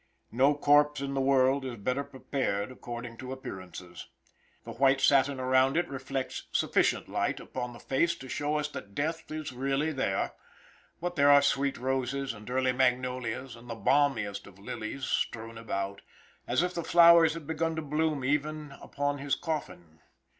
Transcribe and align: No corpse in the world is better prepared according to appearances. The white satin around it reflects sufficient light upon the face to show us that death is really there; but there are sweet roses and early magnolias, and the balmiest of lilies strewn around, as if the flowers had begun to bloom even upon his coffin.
No 0.31 0.55
corpse 0.55 0.99
in 0.99 1.13
the 1.13 1.21
world 1.21 1.63
is 1.63 1.75
better 1.75 2.03
prepared 2.03 2.71
according 2.71 3.17
to 3.17 3.31
appearances. 3.31 4.07
The 4.63 4.71
white 4.71 4.99
satin 4.99 5.39
around 5.39 5.77
it 5.77 5.87
reflects 5.87 6.47
sufficient 6.51 7.07
light 7.07 7.39
upon 7.39 7.71
the 7.73 7.79
face 7.79 8.15
to 8.15 8.27
show 8.27 8.55
us 8.57 8.67
that 8.69 8.95
death 8.95 9.29
is 9.29 9.51
really 9.53 9.91
there; 9.91 10.33
but 10.99 11.17
there 11.17 11.29
are 11.29 11.43
sweet 11.43 11.77
roses 11.77 12.33
and 12.33 12.49
early 12.49 12.71
magnolias, 12.71 13.55
and 13.55 13.69
the 13.69 13.75
balmiest 13.75 14.47
of 14.47 14.57
lilies 14.57 15.05
strewn 15.05 15.59
around, 15.59 16.01
as 16.47 16.63
if 16.63 16.73
the 16.73 16.83
flowers 16.83 17.35
had 17.35 17.45
begun 17.45 17.75
to 17.75 17.83
bloom 17.83 18.25
even 18.25 18.71
upon 18.81 19.19
his 19.19 19.35
coffin. 19.35 19.99